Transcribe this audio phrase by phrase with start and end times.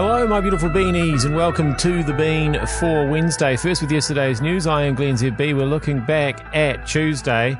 [0.00, 3.56] Hello, my beautiful beanies, and welcome to the Bean for Wednesday.
[3.56, 5.56] First, with yesterday's news, I am Glenn ZB.
[5.56, 7.58] We're looking back at Tuesday,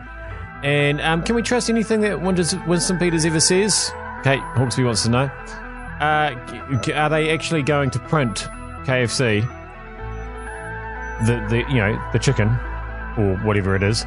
[0.63, 3.91] and um, can we trust anything that Winston Peters ever says?
[4.23, 5.25] Kate Hawkesby wants to know:
[5.99, 8.47] uh, Are they actually going to print
[8.85, 9.43] KFC,
[11.27, 12.51] the the you know the chicken
[13.19, 14.07] or whatever it is,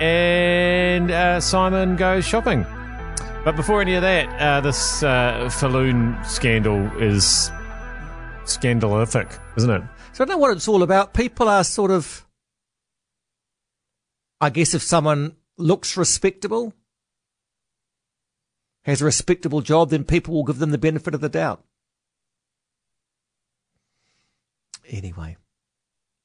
[0.00, 2.66] and uh, Simon goes shopping?
[3.42, 7.50] But before any of that, uh, this uh, Falloon scandal is
[8.46, 9.82] scandalific, isn't it?
[10.12, 11.14] So I don't know what it's all about.
[11.14, 12.26] People are sort of,
[14.40, 16.72] I guess, if someone looks respectable,
[18.82, 21.64] has a respectable job, then people will give them the benefit of the doubt.
[24.88, 25.36] Anyway.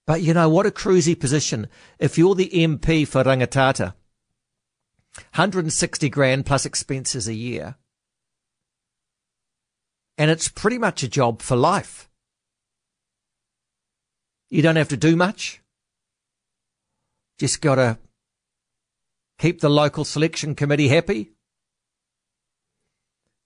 [0.06, 1.68] But you know, what a cruisy position.
[2.00, 3.94] If you're the MP for Rangitata,
[5.36, 7.76] 160 grand plus expenses a year.
[10.18, 12.09] And it's pretty much a job for life.
[14.50, 15.62] You don't have to do much.
[17.38, 17.98] Just gotta
[19.38, 21.32] keep the local selection committee happy.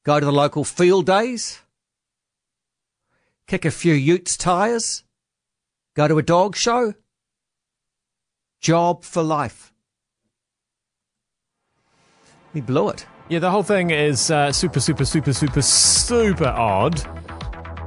[0.03, 1.59] Go to the local field days.
[3.47, 5.03] Kick a few utes tyres.
[5.95, 6.93] Go to a dog show.
[8.61, 9.73] Job for life.
[12.53, 13.05] We blew it.
[13.29, 17.22] Yeah, the whole thing is uh, super, super, super, super, super odd.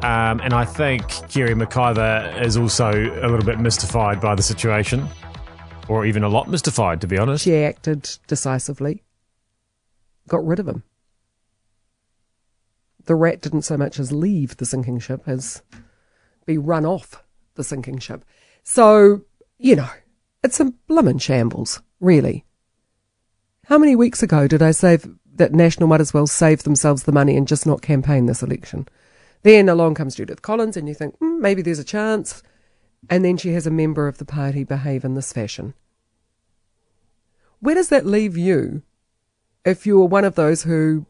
[0.03, 5.09] Um, and I think Kerre McIvor is also a little bit mystified by the situation,
[5.89, 7.45] or even a lot mystified, to be honest.
[7.45, 9.03] She acted decisively,
[10.29, 10.83] got rid of him.
[13.07, 15.63] The rat didn't so much as leave the sinking ship as
[16.45, 17.23] be run off
[17.55, 18.25] the sinking ship.
[18.63, 19.23] So,
[19.59, 19.89] you know,
[20.43, 22.45] it's a bloomin' shambles, really.
[23.67, 24.99] How many weeks ago did I say
[25.35, 28.87] that National might as well save themselves the money and just not campaign this election?
[29.47, 32.43] Then along comes Judith Collins, and you think, mm, maybe there's a chance.
[33.09, 35.75] And then she has a member of the party behave in this fashion.
[37.61, 38.83] Where does that leave you
[39.65, 41.07] if you were one of those who,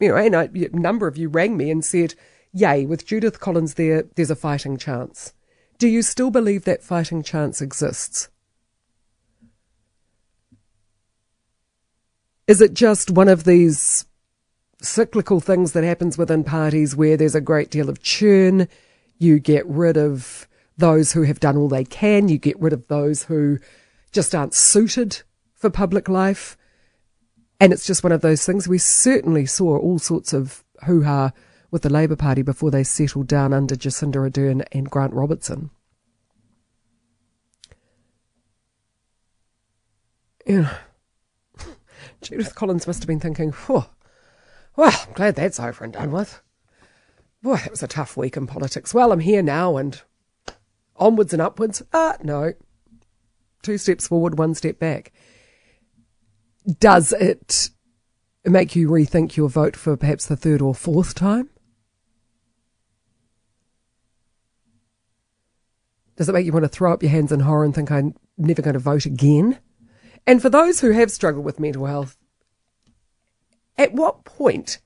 [0.00, 2.16] you know, and a number of you rang me and said,
[2.52, 5.32] yay, with Judith Collins there, there's a fighting chance.
[5.78, 8.30] Do you still believe that fighting chance exists?
[12.48, 14.06] Is it just one of these
[14.82, 18.68] cyclical things that happens within parties where there's a great deal of churn?
[19.18, 22.28] You get rid of those who have done all they can.
[22.28, 23.58] You get rid of those who
[24.12, 25.22] just aren't suited
[25.54, 26.56] for public life.
[27.60, 28.66] And it's just one of those things.
[28.66, 31.32] We certainly saw all sorts of hoo ha
[31.70, 35.70] with the Labour Party before they settled down under Jacinda Ardern and Grant Robertson.
[40.46, 40.74] Yeah.
[42.22, 43.84] Judith Collins must have been thinking, Whew,
[44.76, 46.40] well, I'm glad that's over and done with.
[47.42, 48.92] Boy, that was a tough week in politics.
[48.92, 50.00] Well, I'm here now and
[50.96, 51.82] onwards and upwards.
[51.92, 52.52] Ah, no.
[53.62, 55.12] Two steps forward, one step back.
[56.78, 57.70] Does it
[58.44, 61.50] make you rethink your vote for perhaps the third or fourth time?
[66.16, 68.14] Does it make you want to throw up your hands in horror and think I'm
[68.36, 69.58] never going to vote again?
[70.26, 72.18] And for those who have struggled with mental health,
[73.80, 74.78] at what point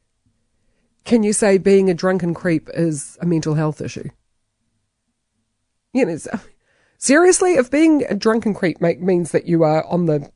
[1.05, 4.09] can you say being a drunken creep is a mental health issue?
[5.93, 6.19] You know,
[6.97, 10.31] seriously, if being a drunken creep make, means that you are on the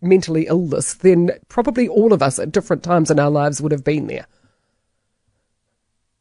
[0.00, 3.72] mentally ill list, then probably all of us at different times in our lives would
[3.72, 4.26] have been there.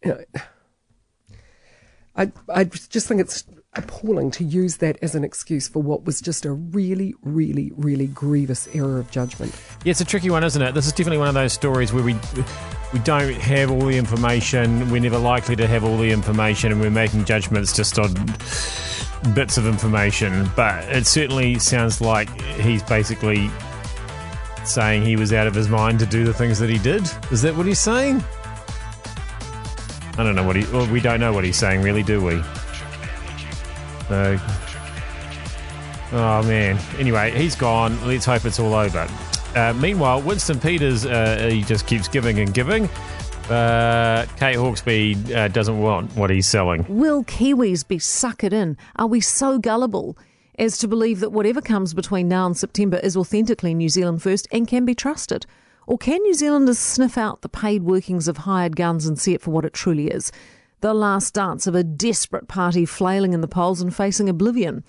[0.04, 0.42] You know,
[2.18, 3.44] I I just think it's
[3.78, 8.08] appalling to use that as an excuse for what was just a really, really, really
[8.08, 9.54] grievous error of judgment.
[9.84, 10.74] Yeah, it's a tricky one, isn't it?
[10.74, 12.16] This is definitely one of those stories where we
[12.94, 14.90] we don't have all the information.
[14.90, 18.14] We're never likely to have all the information, and we're making judgments just on
[19.34, 20.50] bits of information.
[20.56, 23.50] But it certainly sounds like he's basically
[24.64, 27.04] saying he was out of his mind to do the things that he did.
[27.32, 28.24] Is that what he's saying?
[30.18, 30.64] I don't know what he.
[30.72, 32.42] Well, we don't know what he's saying, really, do we?
[34.08, 34.40] So,
[36.14, 36.80] oh man.
[36.98, 38.00] Anyway, he's gone.
[38.08, 39.08] Let's hope it's all over.
[39.56, 42.90] Uh, meanwhile, Winston Peters, uh, he just keeps giving and giving.
[43.50, 46.86] Uh, Kate Hawkesby uh, doesn't want what he's selling.
[46.90, 48.76] Will Kiwis be suckered in?
[48.96, 50.18] Are we so gullible
[50.58, 54.48] as to believe that whatever comes between now and September is authentically New Zealand first
[54.52, 55.46] and can be trusted?
[55.88, 59.42] Or can New Zealanders sniff out the paid workings of hired guns and see it
[59.42, 60.32] for what it truly is?
[60.86, 64.84] the last dance of a desperate party flailing in the polls and facing oblivion.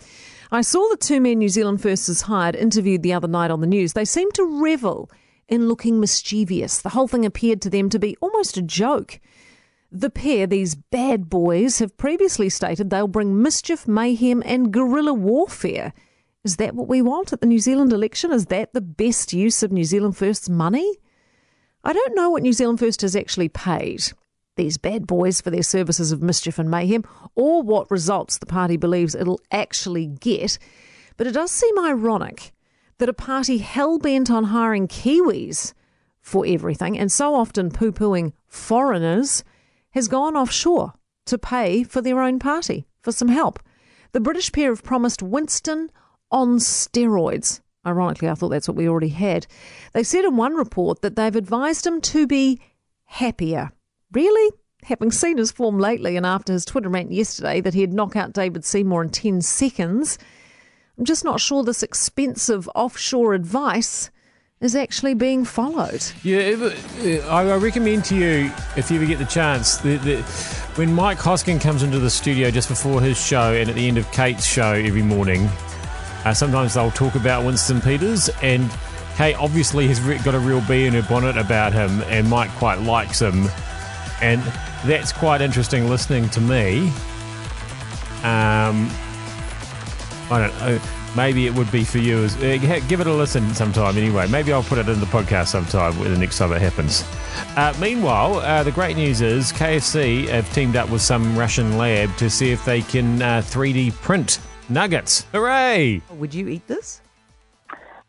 [0.53, 3.67] I saw the two men New Zealand First hired interviewed the other night on the
[3.67, 3.95] news.
[3.95, 5.11] They seemed to revel
[5.49, 6.83] in looking mischievous.
[6.83, 9.21] The whole thing appeared to them to be almost a joke.
[9.91, 15.95] The pair, these bad boys, have previously stated they'll bring mischief, mayhem, and guerrilla warfare.
[16.47, 18.31] Is that what we want at the New Zealand election?
[18.31, 20.95] Is that the best use of New Zealand First's money?
[21.83, 24.13] I don't know what New Zealand First has actually paid
[24.55, 27.03] these bad boys for their services of mischief and mayhem,
[27.35, 30.57] or what results the party believes it'll actually get.
[31.17, 32.53] But it does seem ironic
[32.99, 35.75] that a party hell bent on hiring Kiwis
[36.21, 39.43] for everything and so often poo pooing foreigners
[39.91, 40.93] has gone offshore
[41.25, 43.59] to pay for their own party for some help.
[44.13, 45.91] The British pair have promised Winston
[46.31, 47.61] on steroids.
[47.87, 49.47] Ironically, I thought that's what we already had.
[49.93, 52.61] They said in one report that they've advised him to be
[53.05, 53.71] happier.
[54.13, 54.53] Really?
[54.85, 58.33] Having seen his form lately and after his Twitter rant yesterday that he'd knock out
[58.33, 60.19] David Seymour in 10 seconds,
[60.99, 64.11] I'm just not sure this expensive offshore advice
[64.61, 66.03] is actually being followed.
[66.23, 66.73] Yeah,
[67.29, 70.23] I recommend to you, if you ever get the chance, that, the,
[70.77, 73.99] when Mike Hosking comes into the studio just before his show and at the end
[73.99, 75.49] of Kate's show every morning,
[76.27, 78.69] uh, sometimes they'll talk about Winston Peters, and
[79.15, 82.81] Kate obviously he's got a real bee in her bonnet about him, and Mike quite
[82.81, 83.47] likes him,
[84.21, 84.43] and
[84.85, 86.89] that's quite interesting listening to me.
[88.25, 88.91] Um,
[90.29, 90.81] I don't know.
[91.15, 92.25] Maybe it would be for you.
[92.25, 92.59] As, uh,
[92.89, 94.27] give it a listen sometime anyway.
[94.27, 97.05] Maybe I'll put it in the podcast sometime the next time it happens.
[97.57, 102.17] Uh, meanwhile, uh, the great news is KFC have teamed up with some Russian lab
[102.17, 105.27] to see if they can 3D uh, print nuggets.
[105.33, 106.03] Hooray!
[106.11, 107.01] Would you eat this?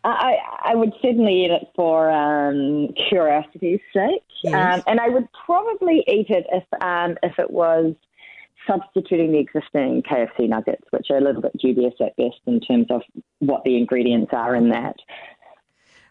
[0.03, 4.53] I, I would certainly eat it for um, curiosity's sake, yes.
[4.53, 7.93] um, and I would probably eat it if um, if it was
[8.67, 12.87] substituting the existing KFC nuggets, which are a little bit dubious at best in terms
[12.89, 13.01] of
[13.39, 14.95] what the ingredients are in that.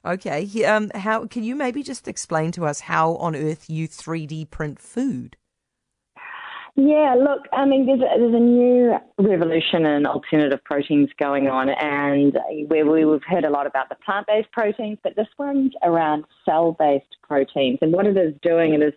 [0.05, 4.51] Okay, um, how can you maybe just explain to us how on earth you 3D
[4.51, 5.37] print food?
[6.79, 11.71] Yeah, look, I mean, there's a, there's a new revolution in alternative proteins going on,
[11.71, 12.39] and
[12.69, 16.77] where we've heard a lot about the plant based proteins, but this one's around cell
[16.79, 17.79] based proteins.
[17.81, 18.93] And what it is doing, it is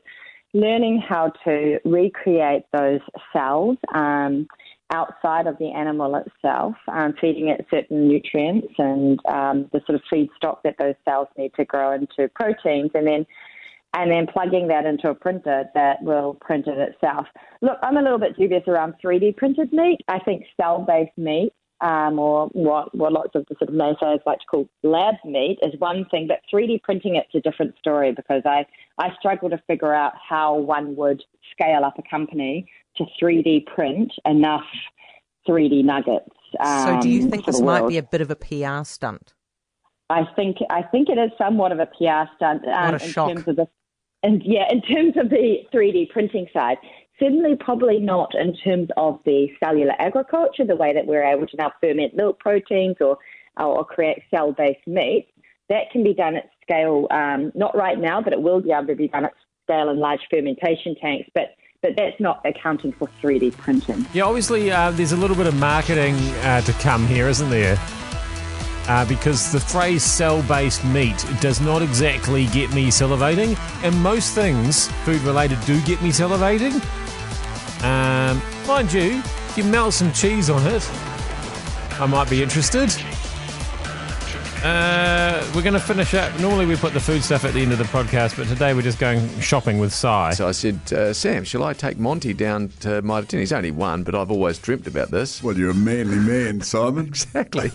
[0.53, 2.99] learning how to recreate those
[3.31, 4.45] cells um,
[4.91, 10.01] outside of the animal itself, um, feeding it certain nutrients and um, the sort of
[10.11, 13.25] feedstock that those cells need to grow into proteins, and then
[13.93, 17.27] and then plugging that into a printer that will print it itself.
[17.61, 19.99] Look, I'm a little bit dubious around 3D printed meat.
[20.07, 24.19] I think cell based meat, um, or what, what lots of the sort of naysayers
[24.25, 28.11] like to call lab meat, is one thing, but 3D printing it's a different story
[28.11, 28.65] because I,
[28.99, 34.11] I struggle to figure out how one would scale up a company to 3D print
[34.25, 34.65] enough
[35.47, 36.29] 3D nuggets.
[36.59, 39.33] Um, so, do you um, think this might be a bit of a PR stunt?
[40.09, 43.33] I think I think it is somewhat of a PR stunt um, in shock.
[43.33, 43.67] terms of the
[44.23, 46.77] and yeah, in terms of the 3D printing side,
[47.19, 51.57] certainly probably not in terms of the cellular agriculture, the way that we're able to
[51.57, 53.17] now ferment milk proteins or,
[53.57, 55.27] or create cell based meat.
[55.69, 58.87] That can be done at scale, um, not right now, but it will be able
[58.87, 59.33] to be done at
[59.63, 61.29] scale in large fermentation tanks.
[61.33, 64.05] But but that's not accounting for 3D printing.
[64.13, 67.77] Yeah, obviously, uh, there's a little bit of marketing uh, to come here, isn't there?
[68.89, 74.33] Uh, because the phrase cell based meat does not exactly get me salivating, and most
[74.33, 76.73] things food related do get me salivating.
[77.83, 80.89] Um, mind you, if you melt some cheese on it,
[81.99, 82.89] I might be interested.
[84.63, 86.37] Uh, we're going to finish up.
[86.41, 88.81] Normally, we put the food stuff at the end of the podcast, but today we're
[88.81, 90.33] just going shopping with Si.
[90.33, 93.39] So I said, uh, Sam, shall I take Monty down to Mitre 10?
[93.39, 95.41] He's only one, but I've always dreamt about this.
[95.41, 97.07] Well, you're a manly man, Simon.
[97.07, 97.69] exactly.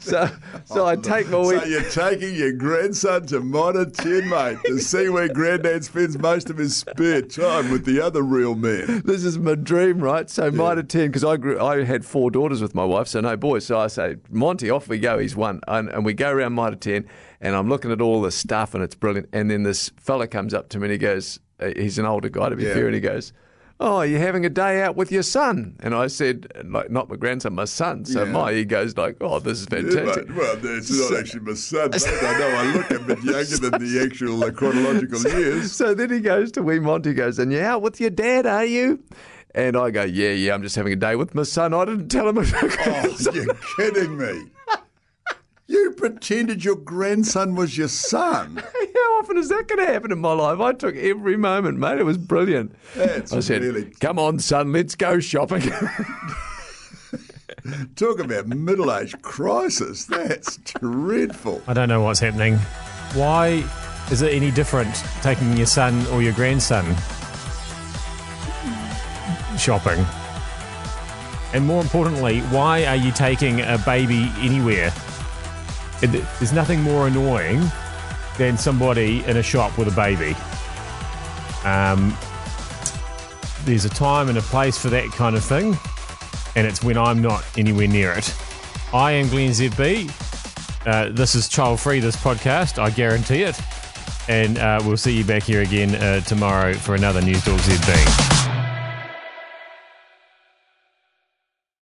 [0.00, 0.28] so
[0.66, 1.42] so I take my.
[1.44, 6.50] So you're taking your grandson to Mitre 10, mate, to see where Granddad spends most
[6.50, 9.00] of his spare time with the other real men.
[9.06, 10.28] This is my dream, right?
[10.28, 10.50] So yeah.
[10.50, 13.64] Mitre 10, because I grew, I had four daughters with my wife, so no boys.
[13.64, 15.18] So I say, Monty, off we go.
[15.18, 17.08] He's one, and, and we go around Mitre 10
[17.40, 19.28] and I'm looking at all the stuff and it's brilliant.
[19.32, 22.28] And then this fella comes up to me and he goes, uh, he's an older
[22.28, 22.74] guy to be yeah.
[22.74, 23.32] fair, and he goes,
[23.78, 25.76] Oh, you're having a day out with your son.
[25.80, 28.04] And I said, like, not my grandson, my son.
[28.04, 28.30] So yeah.
[28.30, 30.28] my he goes like, oh, this is fantastic.
[30.28, 31.90] Yeah, well, it's not so, actually my son.
[31.90, 32.04] Mate.
[32.06, 35.72] I know I look a bit younger than the actual uh, chronological years.
[35.72, 38.64] So then he goes to wee Monty, goes, and you're out with your dad, are
[38.64, 39.02] you?
[39.54, 41.74] And I go, yeah, yeah, I'm just having a day with my son.
[41.74, 42.38] I didn't tell him.
[42.38, 44.44] oh, you're kidding me.
[45.72, 48.56] You pretended your grandson was your son.
[48.94, 50.60] How often is that going to happen in my life?
[50.60, 51.98] I took every moment, mate.
[51.98, 52.76] It was brilliant.
[52.94, 53.84] That's I said, really...
[53.98, 55.62] "Come on, son, let's go shopping."
[57.96, 60.04] Talk about middle-age crisis.
[60.04, 61.62] That's dreadful.
[61.66, 62.58] I don't know what's happening.
[63.14, 63.64] Why
[64.10, 66.84] is it any different taking your son or your grandson?
[69.58, 70.04] shopping?
[71.54, 74.92] And more importantly, why are you taking a baby anywhere?
[76.02, 77.70] It- There's nothing more annoying
[78.38, 80.34] than somebody in a shop with a baby.
[81.64, 82.16] Um,
[83.64, 85.78] there's a time and a place for that kind of thing,
[86.56, 88.34] and it's when I'm not anywhere near it.
[88.92, 90.10] I am Glenn ZB.
[90.86, 93.58] Uh, this is child free, this podcast, I guarantee it.
[94.28, 98.51] And uh, we'll see you back here again uh, tomorrow for another News Talk ZB.